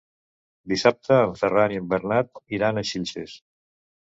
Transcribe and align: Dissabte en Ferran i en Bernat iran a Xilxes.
Dissabte 0.71 1.17
en 1.25 1.35
Ferran 1.41 1.75
i 1.75 1.83
en 1.83 1.93
Bernat 1.93 2.43
iran 2.59 2.81
a 2.83 2.87
Xilxes. 2.95 3.39